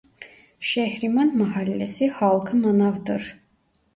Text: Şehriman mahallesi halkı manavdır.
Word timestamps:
Şehriman 0.59 1.37
mahallesi 1.37 2.07
halkı 2.09 2.57
manavdır. 2.57 3.39